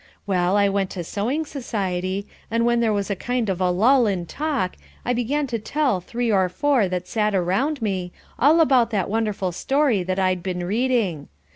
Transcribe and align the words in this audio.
Well, 0.25 0.57
I 0.57 0.67
went 0.67 0.89
to 0.91 1.03
sewing 1.03 1.45
society, 1.45 2.25
and 2.49 2.65
when 2.65 2.79
there 2.79 2.91
was 2.91 3.11
a 3.11 3.15
kind 3.15 3.49
of 3.49 3.61
a 3.61 3.69
lull 3.69 4.07
in 4.07 4.25
talk, 4.25 4.75
I 5.05 5.13
began 5.13 5.45
to 5.45 5.59
tell 5.59 6.01
three 6.01 6.31
or 6.31 6.49
four 6.49 6.87
that 6.89 7.07
sat 7.07 7.35
around 7.35 7.83
me, 7.83 8.11
all 8.39 8.61
about 8.61 8.89
that 8.89 9.11
wonderful 9.11 9.51
story 9.51 10.01
that 10.01 10.17
I'd 10.17 10.41
been 10.41 10.63
reading. 10.65 11.27